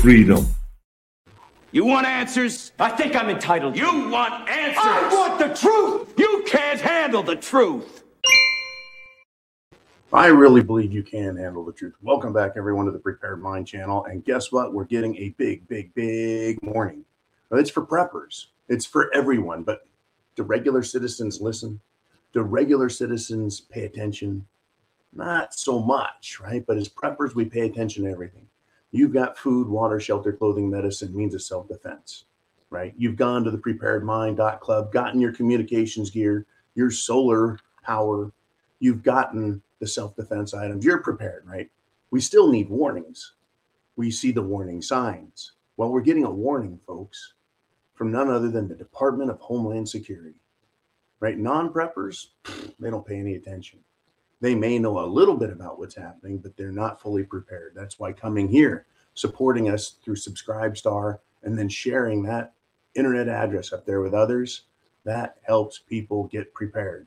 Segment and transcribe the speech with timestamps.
[0.00, 0.54] through your freedom.
[1.72, 2.72] You want answers?
[2.78, 3.76] I think I'm entitled.
[3.76, 4.82] You want answers?
[4.82, 6.14] I want the truth!
[6.18, 8.02] You can't handle the truth!
[10.12, 11.94] I really believe you can handle the truth.
[12.02, 14.04] Welcome back, everyone, to the Prepared Mind channel.
[14.06, 14.72] And guess what?
[14.72, 17.04] We're getting a big, big, big warning.
[17.52, 19.62] It's for preppers, it's for everyone.
[19.62, 19.86] But
[20.34, 21.80] do regular citizens listen?
[22.32, 24.46] Do regular citizens pay attention?
[25.12, 26.64] Not so much, right?
[26.66, 28.46] But as preppers, we pay attention to everything.
[28.92, 32.24] You've got food, water, shelter, clothing, medicine, means of self defense,
[32.70, 32.92] right?
[32.96, 38.32] You've gone to the preparedmind.club, gotten your communications gear, your solar power,
[38.80, 40.84] you've gotten the self defense items.
[40.84, 41.70] You're prepared, right?
[42.10, 43.34] We still need warnings.
[43.96, 45.52] We see the warning signs.
[45.76, 47.34] Well, we're getting a warning, folks,
[47.94, 50.36] from none other than the Department of Homeland Security,
[51.20, 51.38] right?
[51.38, 52.28] Non preppers,
[52.78, 53.78] they don't pay any attention.
[54.40, 57.72] They may know a little bit about what's happening, but they're not fully prepared.
[57.74, 62.54] That's why coming here, supporting us through Subscribestar, and then sharing that
[62.94, 64.62] internet address up there with others,
[65.04, 67.06] that helps people get prepared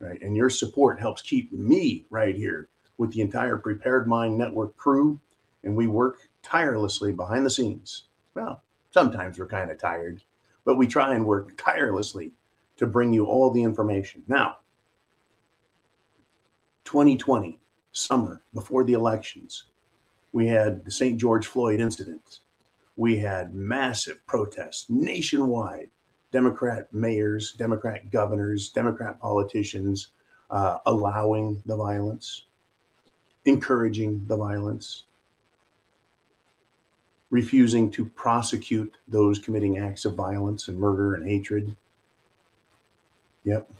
[0.00, 0.20] right?
[0.22, 5.20] And your support helps keep me right here with the entire Prepared Mind Network crew.
[5.64, 8.04] And we work tirelessly behind the scenes.
[8.34, 10.22] Well, sometimes we're kind of tired,
[10.64, 12.32] but we try and work tirelessly
[12.76, 14.22] to bring you all the information.
[14.28, 14.58] Now,
[16.88, 17.58] 2020,
[17.92, 19.64] summer, before the elections,
[20.32, 21.20] we had the St.
[21.20, 22.38] George Floyd incident.
[22.96, 25.90] We had massive protests nationwide
[26.32, 30.08] Democrat mayors, Democrat governors, Democrat politicians
[30.50, 32.44] uh, allowing the violence,
[33.44, 35.04] encouraging the violence,
[37.28, 41.76] refusing to prosecute those committing acts of violence and murder and hatred.
[43.44, 43.70] Yep.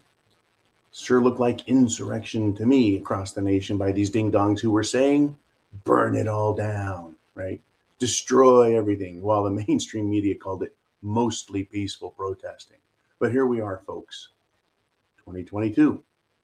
[0.99, 4.83] Sure looked like insurrection to me across the nation by these ding dongs who were
[4.83, 5.37] saying,
[5.85, 7.61] burn it all down, right?
[8.01, 12.79] Destroy everything, while the mainstream media called it mostly peaceful protesting.
[13.21, 14.31] But here we are, folks.
[15.19, 16.03] 2022,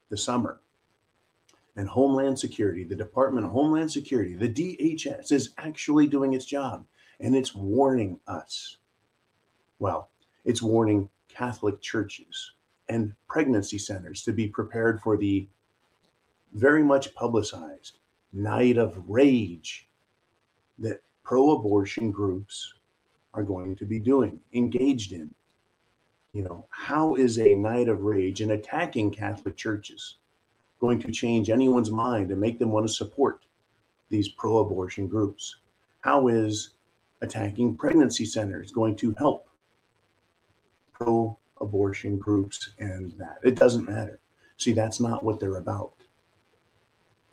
[0.09, 0.61] the summer.
[1.77, 6.85] And Homeland Security, the Department of Homeland Security, the DHS, is actually doing its job
[7.19, 8.77] and it's warning us.
[9.81, 10.11] Well,
[10.45, 12.53] it's warning Catholic churches
[12.89, 15.47] and pregnancy centers to be prepared for the
[16.53, 17.99] very much publicized
[18.33, 19.89] night of rage
[20.79, 22.75] that pro abortion groups
[23.33, 25.33] are going to be doing, engaged in.
[26.33, 30.17] You know, how is a night of rage and attacking Catholic churches
[30.81, 33.45] going to change anyone's mind and make them want to support
[34.11, 35.57] these pro abortion groups?
[36.01, 36.71] How is
[37.23, 39.49] attacking pregnancy centers going to help
[40.93, 41.39] pro
[41.75, 43.39] abortion groups and that?
[43.43, 44.21] It doesn't matter.
[44.59, 45.95] See, that's not what they're about.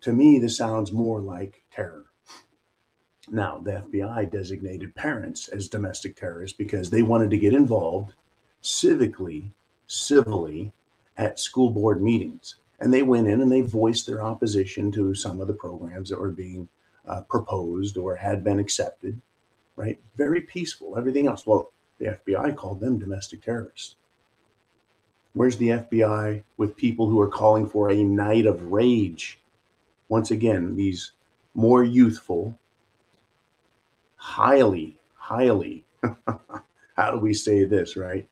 [0.02, 2.06] To me, this sounds more like terror.
[3.30, 8.14] Now, the FBI designated parents as domestic terrorists because they wanted to get involved
[8.64, 9.52] civically,
[9.86, 10.74] civilly
[11.18, 12.56] at school board meetings.
[12.80, 16.20] And they went in and they voiced their opposition to some of the programs that
[16.20, 16.68] were being
[17.08, 19.22] uh, proposed or had been accepted,
[19.76, 20.00] right?
[20.18, 21.46] Very peaceful, everything else.
[21.46, 23.98] Well, the FBI called them domestic terrorists.
[25.34, 29.40] Where's the FBI with people who are calling for a night of rage?
[30.10, 31.14] Once again, these
[31.54, 32.58] more youthful,
[34.18, 35.86] highly, highly,
[36.98, 38.28] how do we say this, right?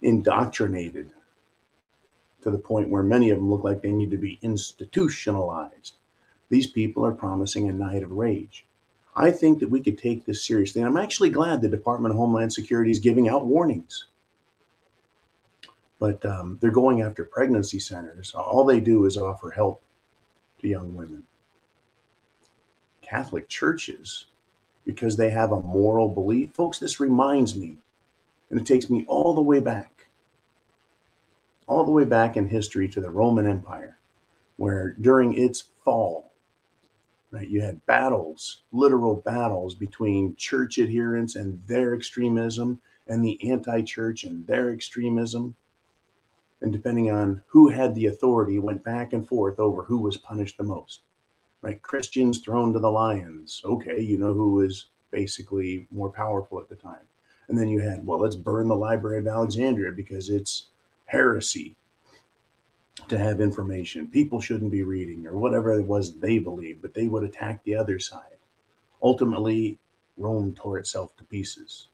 [0.00, 1.10] Indoctrinated
[2.42, 5.96] to the point where many of them look like they need to be institutionalized.
[6.48, 8.64] These people are promising a night of rage.
[9.14, 10.80] I think that we could take this seriously.
[10.80, 14.06] And I'm actually glad the Department of Homeland Security is giving out warnings.
[15.98, 18.34] But um, they're going after pregnancy centers.
[18.34, 19.82] All they do is offer help
[20.60, 21.24] to young women.
[23.02, 24.26] Catholic churches
[24.88, 26.50] because they have a moral belief.
[26.54, 27.76] Folks, this reminds me,
[28.48, 30.06] and it takes me all the way back,
[31.66, 33.98] all the way back in history to the Roman Empire,
[34.56, 36.32] where during its fall,
[37.30, 43.82] right, you had battles, literal battles between church adherents and their extremism and the anti
[43.82, 45.54] church and their extremism.
[46.60, 50.58] And depending on who had the authority, went back and forth over who was punished
[50.58, 51.02] the most
[51.62, 51.80] right?
[51.82, 53.62] Christians thrown to the lions.
[53.64, 57.06] Okay, you know who was basically more powerful at the time.
[57.48, 60.66] And then you had, well, let's burn the Library of Alexandria because it's
[61.06, 61.74] heresy
[63.08, 64.06] to have information.
[64.06, 67.74] People shouldn't be reading or whatever it was they believed, but they would attack the
[67.74, 68.36] other side.
[69.02, 69.78] Ultimately,
[70.18, 71.88] Rome tore itself to pieces.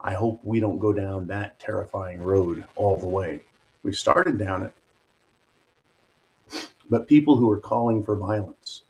[0.00, 3.40] I hope we don't go down that terrifying road all the way.
[3.84, 4.72] We started down it,
[6.90, 8.82] but people who are calling for violence,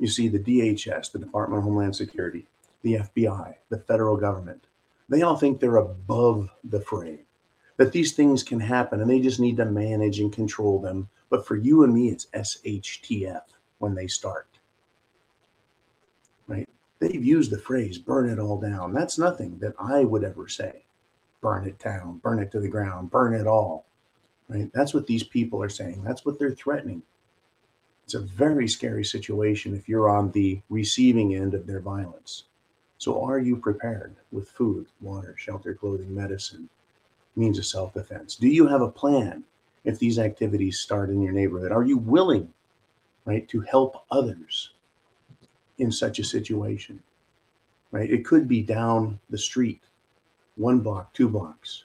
[0.00, 2.46] You see, the DHS, the Department of Homeland Security,
[2.82, 4.66] the FBI, the federal government,
[5.10, 7.20] they all think they're above the fray,
[7.76, 11.10] that these things can happen and they just need to manage and control them.
[11.28, 13.42] But for you and me, it's SHTF
[13.78, 14.48] when they start.
[16.48, 16.68] Right?
[16.98, 18.94] They've used the phrase burn it all down.
[18.94, 20.86] That's nothing that I would ever say.
[21.42, 23.84] Burn it down, burn it to the ground, burn it all.
[24.50, 24.68] Right?
[24.74, 26.02] That's what these people are saying.
[26.02, 27.02] That's what they're threatening.
[28.04, 32.44] It's a very scary situation if you're on the receiving end of their violence.
[32.98, 36.68] So, are you prepared with food, water, shelter, clothing, medicine,
[37.36, 38.34] means of self defense?
[38.34, 39.44] Do you have a plan
[39.84, 41.70] if these activities start in your neighborhood?
[41.70, 42.52] Are you willing,
[43.26, 44.72] right, to help others
[45.78, 47.00] in such a situation?
[47.92, 48.10] Right?
[48.10, 49.82] It could be down the street,
[50.56, 51.84] one block, two blocks.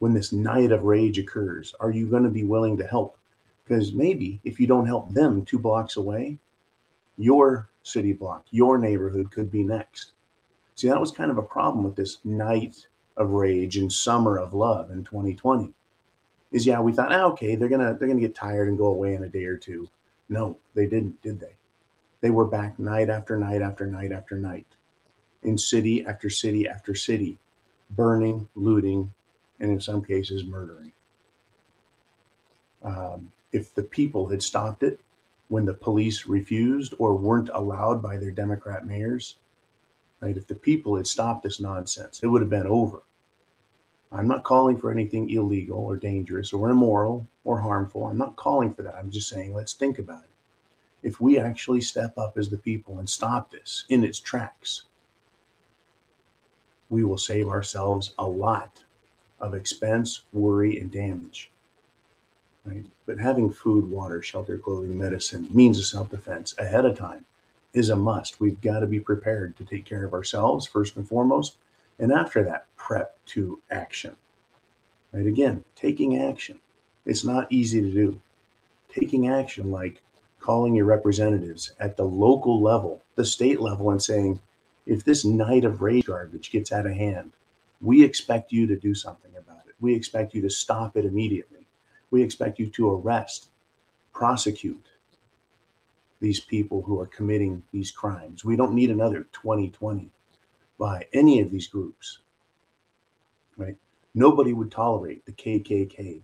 [0.00, 3.16] When this night of rage occurs, are you going to be willing to help?
[3.64, 6.38] Because maybe if you don't help them two blocks away,
[7.16, 10.12] your city block, your neighborhood could be next.
[10.74, 12.86] See, that was kind of a problem with this night
[13.18, 15.72] of rage and summer of love in 2020.
[16.52, 19.14] Is yeah, we thought, ah, okay, they're gonna they're gonna get tired and go away
[19.14, 19.88] in a day or two.
[20.30, 21.54] No, they didn't, did they?
[22.22, 24.66] They were back night after night after night after night,
[25.42, 27.38] in city after city after city,
[27.90, 29.12] burning, looting,
[29.60, 30.92] and in some cases murdering.
[32.82, 35.00] Um, if the people had stopped it
[35.48, 39.36] when the police refused or weren't allowed by their Democrat mayors,
[40.20, 40.36] right?
[40.36, 43.02] If the people had stopped this nonsense, it would have been over.
[44.12, 48.06] I'm not calling for anything illegal or dangerous or immoral or harmful.
[48.06, 48.94] I'm not calling for that.
[48.94, 50.30] I'm just saying, let's think about it.
[51.02, 54.82] If we actually step up as the people and stop this in its tracks,
[56.88, 58.82] we will save ourselves a lot
[59.40, 61.50] of expense, worry, and damage.
[62.64, 62.84] Right?
[63.06, 67.24] But having food, water, shelter, clothing, medicine, means of self defense ahead of time
[67.72, 68.40] is a must.
[68.40, 71.56] We've got to be prepared to take care of ourselves first and foremost.
[71.98, 74.16] And after that, prep to action.
[75.12, 75.26] Right?
[75.26, 76.58] Again, taking action.
[77.06, 78.20] It's not easy to do.
[78.92, 80.02] Taking action, like
[80.40, 84.40] calling your representatives at the local level, the state level, and saying,
[84.86, 87.32] if this night of rage garbage gets out of hand,
[87.80, 89.74] we expect you to do something about it.
[89.80, 91.66] We expect you to stop it immediately.
[92.10, 93.48] We expect you to arrest,
[94.12, 94.88] prosecute,
[96.20, 98.44] these people who are committing these crimes.
[98.44, 100.10] We don't need another 2020
[100.78, 102.18] by any of these groups.
[103.56, 103.76] Right?
[104.14, 106.22] Nobody would tolerate the KKK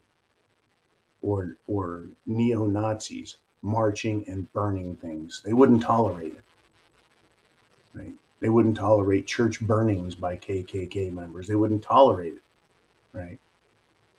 [1.22, 5.42] or or neo-Nazis marching and burning things.
[5.44, 6.44] They wouldn't tolerate it.
[7.94, 8.12] Right?
[8.40, 11.46] They wouldn't tolerate church burnings by KKK members.
[11.46, 12.42] They wouldn't tolerate it.
[13.12, 13.38] Right?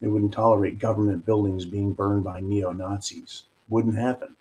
[0.02, 3.44] They wouldn't tolerate government buildings being burned by neo-Nazis.
[3.69, 4.36] Wouldn't happen.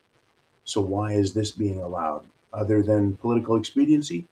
[0.65, 2.25] So why is this being allowed?
[2.53, 4.27] Other than political expediency,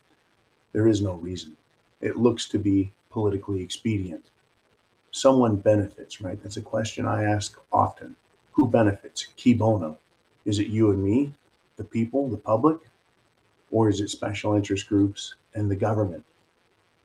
[0.73, 1.57] there is no reason.
[2.01, 4.25] It looks to be politically expedient.
[5.13, 6.43] Someone benefits, right?
[6.43, 8.17] That's a question I ask often.
[8.53, 9.29] Who benefits?
[9.41, 9.99] cui bono.
[10.45, 11.33] Is it you and me,
[11.77, 12.79] the people, the public?
[13.75, 16.25] Or is it special interest groups and the government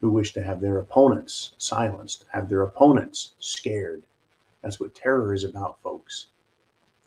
[0.01, 4.03] who wish to have their opponents silenced, have their opponents scared?
[4.61, 6.27] That's what terror is about, folks.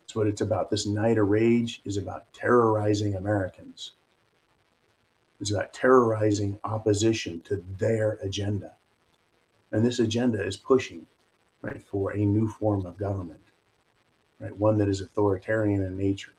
[0.01, 0.69] That's what it's about.
[0.69, 3.93] This night of rage is about terrorizing Americans.
[5.39, 8.73] It's about terrorizing opposition to their agenda.
[9.71, 11.07] And this agenda is pushing,
[11.61, 13.39] right, for a new form of government,
[14.41, 14.57] right?
[14.57, 16.33] One that is authoritarian in nature.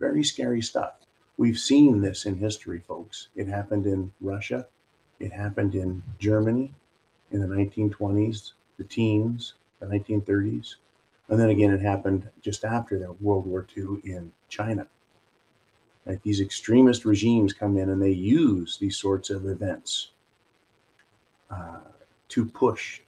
[0.00, 0.94] Very scary stuff.
[1.40, 3.28] We've seen this in history, folks.
[3.34, 4.66] It happened in Russia.
[5.20, 6.70] It happened in Germany
[7.30, 10.74] in the 1920s, the teens, the 1930s.
[11.30, 14.86] And then again, it happened just after the World War II in China.
[16.04, 16.22] Right?
[16.22, 20.10] These extremist regimes come in and they use these sorts of events
[21.50, 21.78] uh,
[22.28, 23.00] to push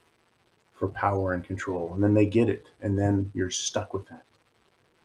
[0.73, 1.93] for power and control.
[1.93, 2.65] And then they get it.
[2.81, 4.23] And then you're stuck with that.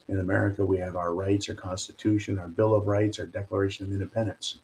[0.09, 3.93] In America, we have our rights, our Constitution, our Bill of Rights, our Declaration of
[3.93, 4.59] Independence.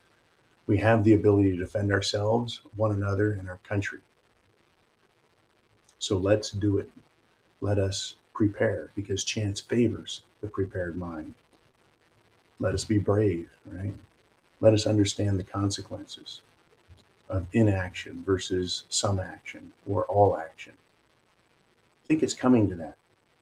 [0.66, 4.00] We have the ability to defend ourselves, one another, and our country.
[5.98, 6.90] So let's do it.
[7.60, 11.34] Let us prepare because chance favors the prepared mind.
[12.58, 13.94] Let us be brave, right?
[14.60, 16.40] Let us understand the consequences
[17.28, 20.72] of inaction versus some action or all action.
[22.04, 22.96] I think it's coming to that.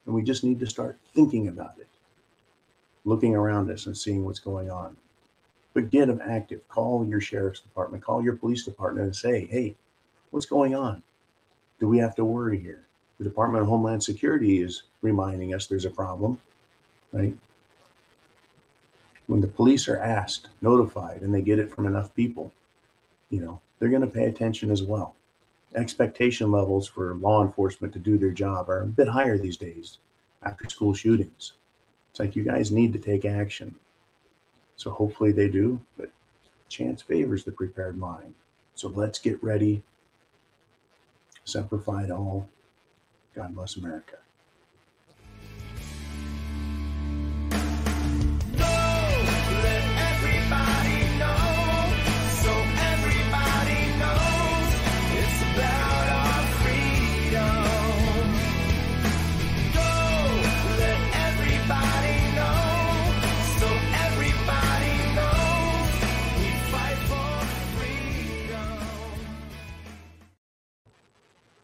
[0.06, 1.86] And we just need to start thinking about it,
[3.04, 4.96] looking around us and seeing what's going on.
[5.74, 6.66] But get them active.
[6.68, 9.74] Call your sheriff's department, call your police department and say, hey,
[10.30, 11.02] what's going on?
[11.80, 12.86] Do we have to worry here?
[13.18, 16.40] The Department of Homeland Security is reminding us there's a problem,
[17.12, 17.34] right?
[19.32, 22.52] when the police are asked, notified, and they get it from enough people,
[23.30, 25.14] you know, they're going to pay attention as well.
[25.74, 29.98] Expectation levels for law enforcement to do their job are a bit higher these days
[30.42, 31.54] after school shootings.
[32.12, 33.74] It's like you guys need to take action.
[34.76, 36.10] So hopefully they do, but
[36.68, 38.34] chance favors the prepared mind.
[38.74, 39.82] So let's get ready.
[41.44, 42.48] Semper Fi all.
[43.34, 44.18] God bless America.